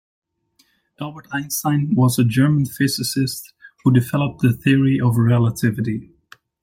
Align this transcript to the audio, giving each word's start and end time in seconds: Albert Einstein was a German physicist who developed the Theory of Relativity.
Albert 0.99 1.27
Einstein 1.31 1.93
was 1.93 2.17
a 2.17 2.23
German 2.23 2.65
physicist 2.65 3.53
who 3.83 3.91
developed 3.91 4.41
the 4.41 4.51
Theory 4.51 4.99
of 4.99 5.15
Relativity. 5.15 6.09